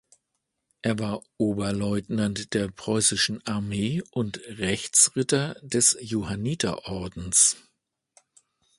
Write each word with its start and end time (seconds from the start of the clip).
Er 0.81 0.97
war 0.97 1.21
Oberleutnant 1.37 2.55
der 2.55 2.69
Preußischen 2.69 3.39
Armee 3.45 4.01
und 4.09 4.39
Rechtsritter 4.47 5.57
des 5.61 5.95
Johanniterordens. 6.01 7.57